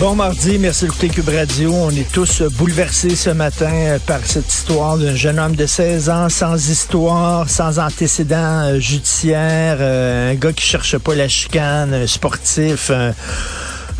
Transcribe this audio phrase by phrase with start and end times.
[0.00, 1.74] Bon mardi, merci d'écouter Cube Radio.
[1.74, 6.08] On est tous bouleversés ce matin euh, par cette histoire d'un jeune homme de 16
[6.08, 12.06] ans sans histoire, sans antécédent euh, judiciaire, euh, un gars qui cherche pas la chicane,
[12.06, 12.90] sportif,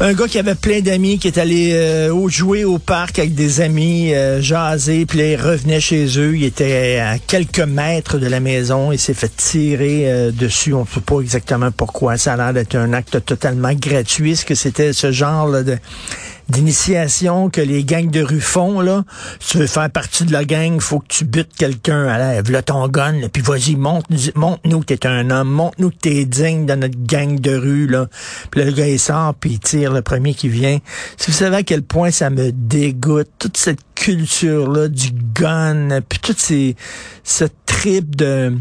[0.00, 4.12] un gars qui avait plein d'amis, qui est allé jouer au parc avec des amis,
[4.40, 6.34] jaser, puis là, il revenait chez eux.
[6.36, 8.92] Il était à quelques mètres de la maison.
[8.92, 10.72] Il s'est fait tirer dessus.
[10.72, 12.16] On ne sait pas exactement pourquoi.
[12.16, 14.32] Ça a l'air d'être un acte totalement gratuit.
[14.32, 15.76] Est-ce que c'était ce genre là, de
[16.50, 19.04] d'initiation que les gangs de rue font, là.
[19.38, 22.06] Si tu veux faire partie de la gang, faut que tu butes quelqu'un.
[22.06, 25.96] Allez, là ton gun, là, puis vas-y, montre, montre-nous que t'es un homme, montre-nous que
[25.96, 28.08] t'es digne dans notre gang de rue, là.
[28.50, 30.78] Puis le gars, il sort, puis il tire le premier qui vient.
[31.16, 36.18] Si vous savez à quel point ça me dégoûte, toute cette culture-là du gun, puis
[36.18, 36.76] toute ces,
[37.24, 38.54] ce trip de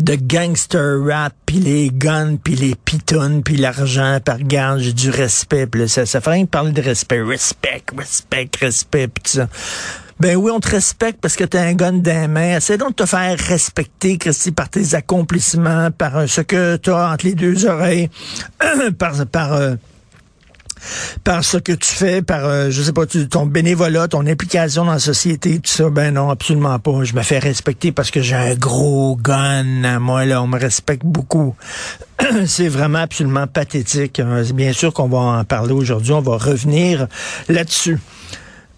[0.00, 5.10] de gangster rap, puis les guns, puis les pitounes, puis l'argent, par regarde, j'ai du
[5.10, 5.68] respect.
[5.74, 7.22] Là, ça, ça fait rien de parler de respect.
[7.22, 9.48] Respect, respect, respect, pis tout ça.
[10.18, 12.56] Ben oui, on te respecte parce que t'as un gun dans les mains.
[12.58, 17.12] Essaie donc de te faire respecter, Christy, par tes accomplissements, par euh, ce que t'as
[17.12, 18.10] entre les deux oreilles,
[18.98, 19.76] par, par euh,
[21.24, 24.92] par ce que tu fais, par, euh, je sais pas, ton bénévolat, ton implication dans
[24.92, 27.04] la société, tout ça, ben non, absolument pas.
[27.04, 29.98] Je me fais respecter parce que j'ai un gros gun.
[29.98, 31.54] Moi, là, on me respecte beaucoup.
[32.46, 34.20] C'est vraiment absolument pathétique.
[34.20, 34.42] Hein.
[34.54, 36.12] Bien sûr qu'on va en parler aujourd'hui.
[36.12, 37.06] On va revenir
[37.48, 37.98] là-dessus.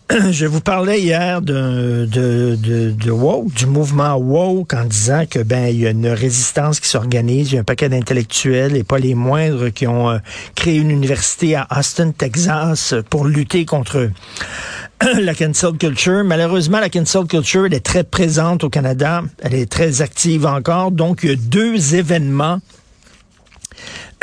[0.30, 5.38] je vous parlais hier de, de, de, de woke, du mouvement woke, en disant que
[5.38, 8.84] ben il y a une résistance qui s'organise, il y a un paquet d'intellectuels et
[8.84, 10.18] pas les moindres qui ont euh,
[10.54, 14.10] créé une université à Austin, Texas, pour lutter contre
[15.20, 16.24] la cancel culture.
[16.24, 20.90] Malheureusement, la cancel culture, elle est très présente au Canada, elle est très active encore.
[20.90, 22.58] Donc, il y a deux événements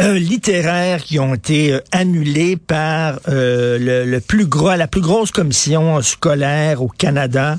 [0.02, 5.02] euh, littéraires qui ont été euh, annulés par euh, le, le, plus gros, la plus
[5.02, 7.58] grosse commission scolaire au Canada.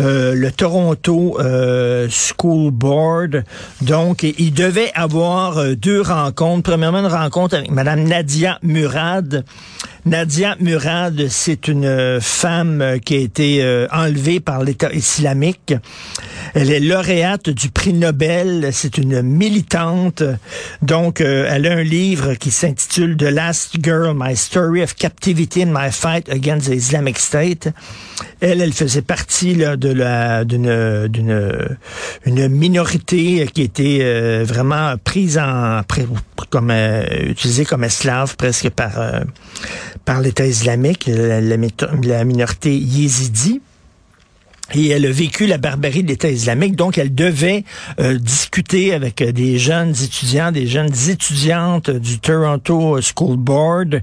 [0.00, 3.44] Euh, le Toronto euh, School Board.
[3.82, 6.70] Donc, il devait avoir deux rencontres.
[6.70, 9.44] Premièrement, une rencontre avec Madame Nadia Murad.
[10.06, 15.74] Nadia Murad, c'est une femme qui a été enlevée par l'État islamique.
[16.54, 18.70] Elle est lauréate du prix Nobel.
[18.72, 20.22] C'est une militante.
[20.82, 25.72] Donc, elle a un livre qui s'intitule The Last Girl, My Story of Captivity and
[25.72, 27.68] My Fight Against the Islamic State.
[28.40, 31.76] Elle, elle faisait partie là, de la d'une d'une
[32.24, 35.82] une minorité qui était euh, vraiment prise en
[36.48, 39.20] comme euh, utilisée comme esclave presque par euh,
[40.04, 43.60] par l'État islamique, la, minorité yézidi.
[44.72, 47.64] Et elle a vécu la barbarie de l'État islamique, donc elle devait
[47.98, 54.00] discuter avec des jeunes étudiants, des jeunes étudiantes du Toronto School Board.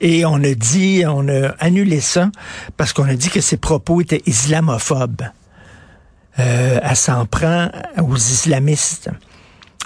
[0.00, 2.30] Et on a dit, on a annulé ça
[2.78, 5.28] parce qu'on a dit que ses propos étaient islamophobes.
[6.38, 7.68] Euh, elle s'en prend
[7.98, 9.10] aux islamistes.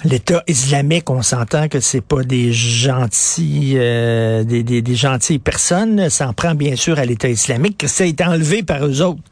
[0.05, 6.11] L'État islamique, on s'entend que c'est pas des gentils, euh, des, des, des, gentilles personnes.
[6.11, 7.79] S'en prend bien sûr à l'État islamique.
[7.79, 9.23] Que ça a été enlevé par eux autres,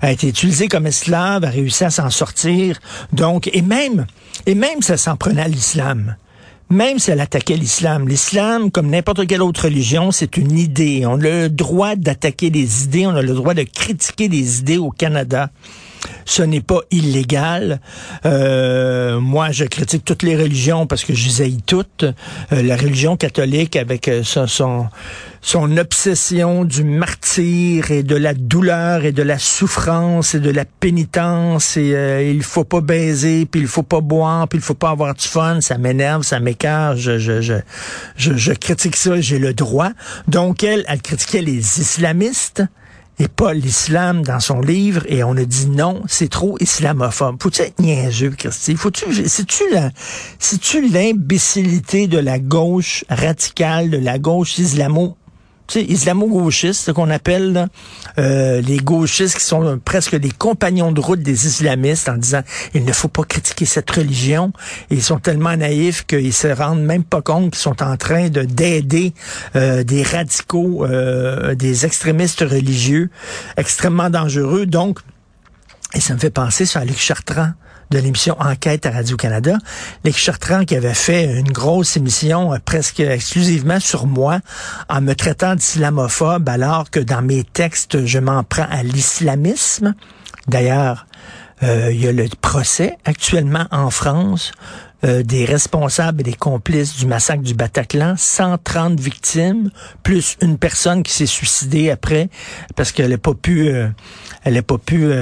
[0.00, 2.80] a été utilisé comme esclave, a réussi à s'en sortir.
[3.12, 4.06] Donc, et même,
[4.46, 6.16] et même ça s'en prenait à l'islam
[6.70, 8.08] même si elle attaquait l'islam.
[8.08, 11.04] L'islam, comme n'importe quelle autre religion, c'est une idée.
[11.06, 14.78] On a le droit d'attaquer des idées, on a le droit de critiquer des idées
[14.78, 15.50] au Canada
[16.24, 17.80] ce n'est pas illégal.
[18.24, 22.04] Euh, moi, je critique toutes les religions parce que je les haïs toutes.
[22.52, 24.88] Euh, la religion catholique avec euh, son,
[25.40, 30.64] son, obsession du martyr et de la douleur et de la souffrance et de la
[30.64, 34.90] pénitence et il faut pas baiser, puis il faut pas boire, puis il faut pas
[34.90, 37.56] avoir du fun, ça m'énerve, ça m'écarte, je, je, je,
[38.16, 39.90] je, critique ça, j'ai le droit.
[40.28, 42.62] Donc elle, elle critiquait les islamistes
[43.18, 47.36] et pas l'islam dans son livre et on a dit non, c'est trop islamophobe.
[47.40, 48.76] Faut-tu être niaiseux, Christy?
[48.76, 49.90] Faut-tu, c'est-tu la,
[50.38, 55.16] c'est-tu l'imbécilité de la gauche radicale, de la gauche islamo
[55.66, 57.68] tu sais, islamo-gauchistes, ce qu'on appelle
[58.18, 62.42] euh, les gauchistes qui sont presque des compagnons de route des islamistes en disant
[62.74, 64.52] il ne faut pas critiquer cette religion.
[64.90, 68.42] ils sont tellement naïfs qu'ils se rendent même pas compte qu'ils sont en train de
[68.42, 69.14] d'aider
[69.56, 73.10] euh, des radicaux, euh, des extrémistes religieux
[73.56, 74.66] extrêmement dangereux.
[74.66, 74.98] Donc,
[75.94, 77.52] et ça me fait penser sur Luc Chartrand
[77.94, 79.56] de l'émission Enquête à Radio-Canada.
[80.04, 84.40] Luc Chartrand qui avait fait une grosse émission euh, presque exclusivement sur moi
[84.88, 89.94] en me traitant d'islamophobe alors que dans mes textes, je m'en prends à l'islamisme.
[90.48, 91.06] D'ailleurs,
[91.62, 94.50] euh, il y a le procès actuellement en France
[95.04, 99.70] euh, des responsables et des complices du massacre du Bataclan, 130 victimes,
[100.02, 102.28] plus une personne qui s'est suicidée après
[102.74, 103.68] parce qu'elle n'a pas pu,
[104.42, 105.12] elle n'a pas pu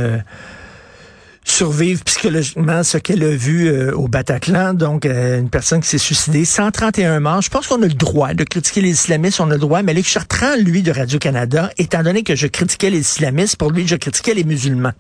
[1.45, 5.99] survivre psychologiquement ce qu'elle a vu euh, au Bataclan, donc euh, une personne qui s'est
[5.99, 7.43] suicidée, 131 morts.
[7.43, 9.95] Je pense qu'on a le droit de critiquer les islamistes, on a le droit, mais
[9.95, 13.97] Luc Chartrand, lui, de Radio-Canada, étant donné que je critiquais les islamistes, pour lui, je
[13.97, 14.93] critiquais les musulmans.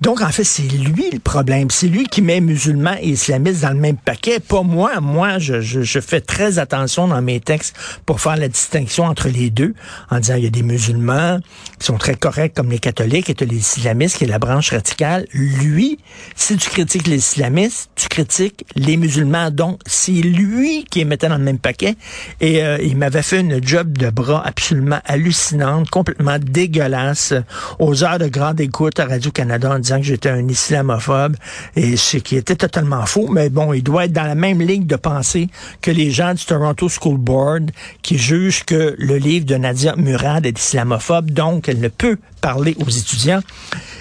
[0.00, 1.68] Donc, en fait, c'est lui le problème.
[1.70, 4.98] C'est lui qui met musulmans et islamistes dans le même paquet, pas moi.
[5.00, 7.76] Moi, je, je, fais très attention dans mes textes
[8.06, 9.74] pour faire la distinction entre les deux,
[10.10, 11.38] en disant il y a des musulmans
[11.78, 15.26] qui sont très corrects comme les catholiques et les islamistes qui est la branche radicale.
[15.32, 15.98] Lui,
[16.34, 19.50] si tu critiques les islamistes, tu critiques les musulmans.
[19.50, 21.96] Donc, c'est lui qui est mettait dans le même paquet.
[22.40, 27.34] Et euh, il m'avait fait une job de bras absolument hallucinante, complètement dégueulasse,
[27.78, 31.36] aux heures de grande écoute à Radio-Canada que j'étais un islamophobe,
[31.76, 34.86] et ce qui était totalement faux, mais bon, il doit être dans la même ligne
[34.86, 35.48] de pensée
[35.80, 37.70] que les gens du Toronto School Board
[38.02, 42.76] qui jugent que le livre de Nadia Murad est islamophobe, donc elle ne peut parler
[42.78, 43.40] aux étudiants.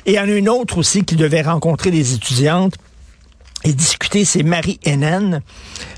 [0.06, 2.76] Et en une autre aussi qui devait rencontrer les étudiantes
[3.64, 5.42] et discuter, c'est Marie Hennen.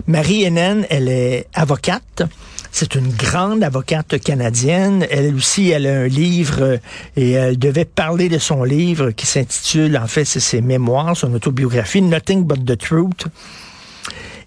[0.07, 2.23] Marie Hennen, elle est avocate.
[2.71, 5.05] C'est une grande avocate canadienne.
[5.09, 6.77] Elle aussi, elle a un livre euh,
[7.17, 11.33] et elle devait parler de son livre qui s'intitule, en fait, c'est ses mémoires, son
[11.33, 13.27] autobiographie, Nothing But the Truth.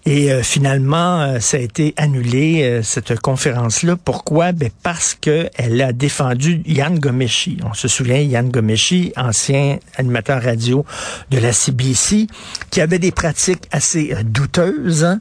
[0.07, 3.95] Et euh, finalement, euh, ça a été annulé, euh, cette conférence-là.
[3.95, 4.51] Pourquoi?
[4.51, 7.57] Ben parce qu'elle a défendu Yann Gomeshi.
[7.67, 10.85] On se souvient, Yann Gomeshi, ancien animateur radio
[11.31, 12.27] de la CBC,
[12.69, 15.19] qui avait des pratiques assez douteuses, hein,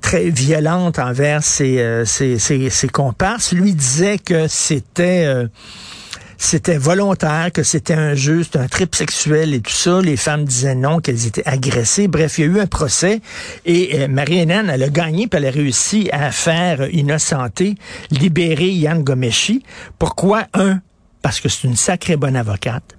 [0.00, 3.52] très violentes envers ses, ses, ses, ses comparses.
[3.52, 5.46] Lui disait que c'était
[6.42, 10.00] c'était volontaire, que c'était un jeu, c'était un trip sexuel et tout ça.
[10.00, 12.08] Les femmes disaient non, qu'elles étaient agressées.
[12.08, 13.20] Bref, il y a eu un procès
[13.66, 17.74] et euh, Marie-Hélène, elle a gagné, puis elle a réussi à faire innocenter,
[18.10, 19.62] libérer Yann Gomeshi.
[19.98, 20.46] Pourquoi?
[20.54, 20.80] Un,
[21.20, 22.96] parce que c'est une sacrée bonne avocate,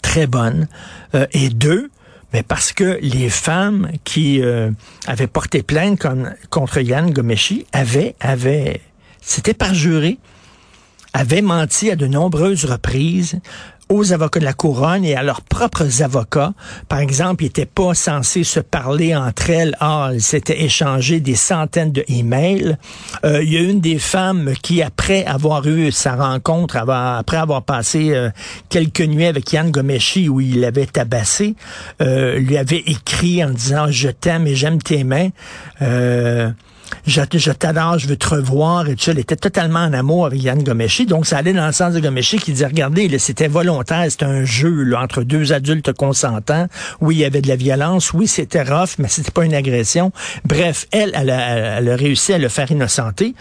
[0.00, 0.68] très bonne.
[1.16, 1.90] Euh, et deux,
[2.32, 4.70] mais parce que les femmes qui euh,
[5.08, 6.06] avaient porté plainte
[6.48, 8.80] contre Yann Gomeshi avaient, avaient,
[9.20, 10.18] c'était juré
[11.12, 13.40] avaient menti à de nombreuses reprises
[13.90, 16.54] aux avocats de la couronne et à leurs propres avocats.
[16.88, 19.76] Par exemple, ils n'étaient pas censés se parler entre elles.
[19.80, 22.76] Ah, ils s'étaient échangés des centaines de emails.
[23.24, 27.62] Euh, il y a une des femmes qui, après avoir eu sa rencontre, après avoir
[27.62, 28.30] passé euh,
[28.68, 31.56] quelques nuits avec Yann Gomeshi où il l'avait tabassé,
[32.00, 35.30] euh, lui avait écrit en disant «Je t'aime et j'aime tes mains
[37.06, 39.12] je, je t'adore, je veux te revoir et ça.
[39.12, 41.06] Elle était totalement en amour avec Yann Gomeshi.
[41.06, 44.44] Donc, ça allait dans le sens de Gomeshi qui disait, regardez, c'était volontaire, c'était un
[44.44, 46.66] jeu entre deux adultes consentants.
[47.00, 48.12] Oui, il y avait de la violence.
[48.12, 50.12] Oui, c'était rough, mais c'était pas une agression.
[50.44, 53.34] Bref, elle, elle a, elle a à le faire innocenter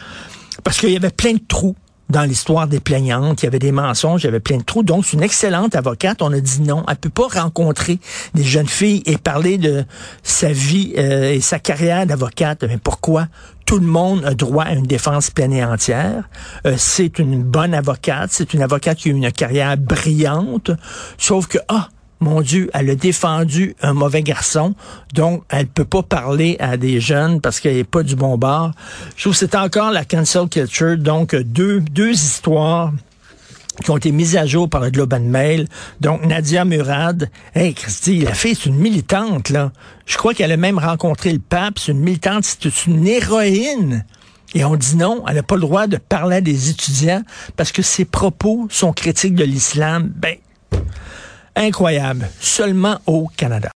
[0.64, 1.76] parce qu'il y avait plein de trous
[2.10, 3.42] dans l'histoire des plaignantes.
[3.42, 4.84] Il y avait des mensonges, il y avait plein de trous.
[4.84, 6.22] Donc, c'est une excellente avocate.
[6.22, 6.84] On a dit non.
[6.90, 8.00] Elle peut pas rencontrer
[8.34, 9.86] des jeunes filles et parler de
[10.24, 12.64] sa vie euh, et sa carrière d'avocate.
[12.64, 13.28] Mais pourquoi?
[13.66, 16.28] Tout le monde a droit à une défense pleine et entière.
[16.66, 18.32] Euh, c'est une bonne avocate.
[18.32, 20.72] C'est une avocate qui a une carrière brillante.
[21.18, 21.90] Sauf que, ah,
[22.20, 24.76] mon Dieu, elle a défendu un mauvais garçon,
[25.14, 28.72] donc elle peut pas parler à des jeunes parce qu'elle est pas du bon bord.
[29.16, 32.92] Je trouve que c'est encore la cancel culture, donc deux, deux histoires
[33.84, 35.68] qui ont été mises à jour par le Globe and Mail.
[36.02, 39.72] Donc, Nadia Murad, hey, Christy, la fille, c'est une militante, là.
[40.06, 41.80] Je crois qu'elle a même rencontré le pape.
[41.80, 44.06] C'est une militante, c'est une héroïne.
[44.56, 47.22] Et on dit non, elle n'a pas le droit de parler à des étudiants
[47.56, 50.12] parce que ses propos sont critiques de l'islam.
[50.16, 50.36] Ben,
[51.60, 52.30] incroyable.
[52.40, 53.68] Seulement au Canada.